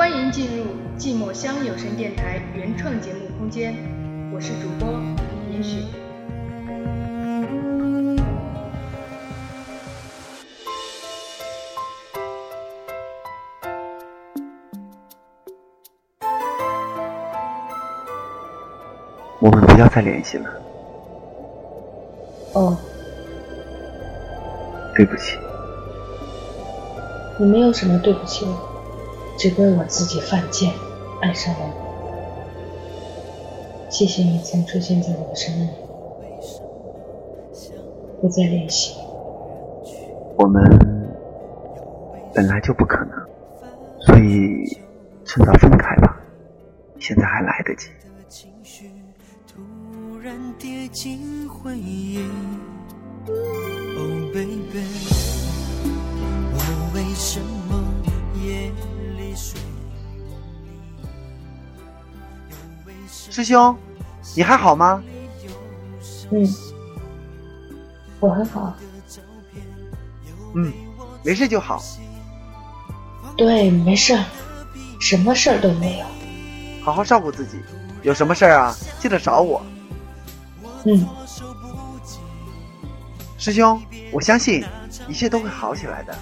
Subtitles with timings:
[0.00, 0.64] 欢迎进入
[0.98, 3.74] 寂寞乡有声电台原创节目空间，
[4.32, 4.98] 我是主播
[5.52, 5.84] 严雪。
[19.38, 20.48] 我们不要再联系了。
[22.54, 22.74] 哦，
[24.96, 25.36] 对不起，
[27.38, 28.69] 你没有什么对不起我，
[29.40, 30.70] 只怪我自己犯贱，
[31.22, 31.72] 爱上了你。
[33.90, 35.70] 谢谢你曾出现在我的生命里，
[38.20, 38.98] 不再联系。
[40.36, 40.62] 我们
[42.34, 43.12] 本来就不可能，
[44.00, 44.78] 所以
[45.24, 46.20] 趁早分开吧，
[46.98, 47.88] 现在还来得及。
[49.48, 52.18] 突然跌进回忆
[53.26, 54.84] ，Oh baby，
[56.52, 56.60] 我
[56.94, 57.89] 为什么
[63.40, 63.74] 师兄，
[64.36, 65.02] 你还好吗？
[66.30, 66.46] 嗯，
[68.20, 68.74] 我很好。
[70.54, 70.70] 嗯，
[71.24, 71.82] 没事就好，
[73.38, 74.18] 对，没事，
[75.00, 76.06] 什么事儿都没有。
[76.82, 77.58] 好好照顾自己。
[78.02, 79.62] 有什么事儿啊，记得找我。
[80.84, 81.06] 嗯，
[83.38, 83.80] 师兄，
[84.12, 84.62] 我相信
[85.08, 86.14] 一切都会好起来的。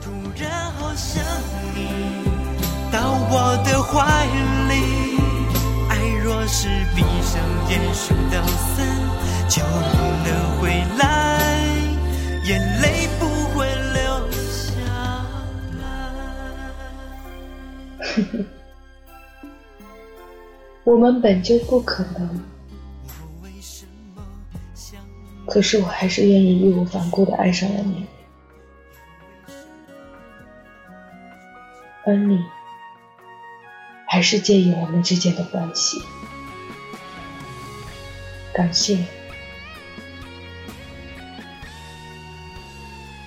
[0.00, 1.24] 突然好想
[1.74, 2.35] 你，
[2.90, 4.26] 到我的怀
[4.68, 4.74] 里。
[5.88, 8.86] 爱若是闭上眼数到三，
[9.48, 10.28] 就不能
[10.60, 11.06] 回来，
[12.44, 14.44] 眼泪不会流下
[15.78, 15.80] 来。
[20.84, 22.40] 我们本就不可能，
[25.46, 28.06] 可是我还是愿意义无反顾的爱上了你，
[32.04, 32.38] 而你
[34.06, 36.02] 还是介意我们之间的关系。
[38.54, 38.98] 感谢，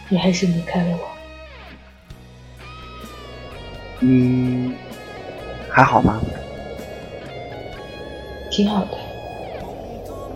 [0.09, 1.07] 你还是离开了我。
[3.99, 4.73] 你
[5.69, 6.19] 还好吗？
[8.49, 8.97] 挺好的，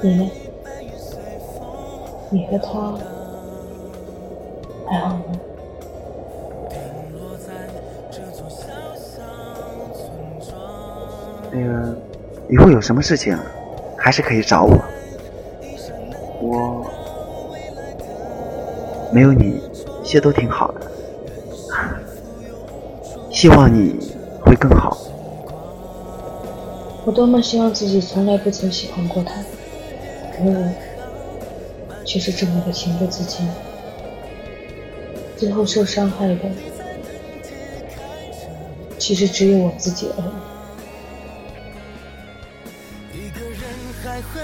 [0.01, 0.29] 你呢？
[2.29, 2.97] 你和他
[4.87, 5.23] 还好吗？
[11.53, 11.95] 那个，
[12.49, 13.37] 以后有什么事情，
[13.95, 14.83] 还是可以找我。
[16.41, 16.83] 我
[19.13, 19.61] 没有你，
[20.03, 20.81] 一切都挺好的。
[23.29, 23.99] 希望你
[24.41, 24.97] 会更好。
[27.05, 29.35] 我多么希望自己从来不曾喜欢过他，
[30.35, 30.69] 可我
[32.03, 33.47] 却是这么的情不自禁，
[35.37, 36.35] 最后受伤害的
[38.97, 40.52] 其实只有我自己而已。
[43.15, 43.61] 一个人
[44.03, 44.41] 还会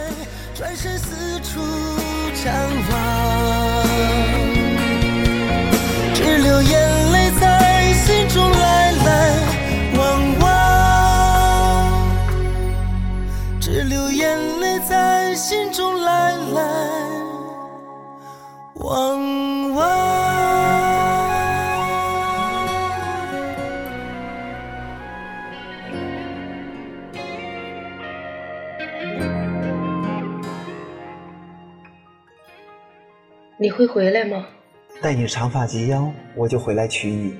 [0.54, 1.60] 转身四处
[2.44, 2.54] 张
[2.92, 2.94] 望，
[6.14, 6.99] 只留眼
[33.58, 34.48] 你会回来吗？
[35.02, 37.34] 待你长发及腰，我就回来娶你。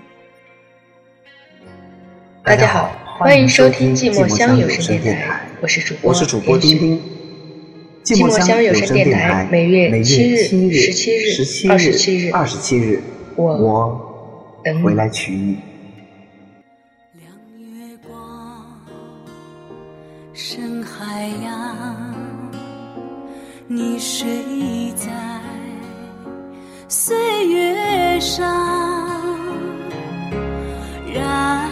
[2.44, 7.02] 大家好，欢迎收听寂寞乡有声电台台，我是主播我是主播丁丁。
[8.04, 13.02] 寂寞乡有声电台每月七日七十七日二十七日二十七日，
[13.36, 15.58] 我我等你回来娶你。
[20.42, 22.16] 深海洋，
[23.68, 25.12] 你睡在
[26.88, 28.48] 岁月上，
[31.14, 31.70] 染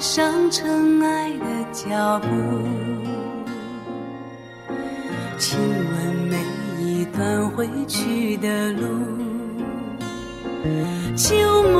[0.00, 2.26] 上尘埃的脚步，
[5.38, 8.82] 亲吻每一段回去的路，
[11.14, 11.77] 旧梦。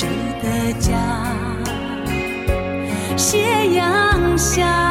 [0.00, 0.08] 谁
[0.42, 0.96] 的家？
[3.18, 4.89] 斜阳下。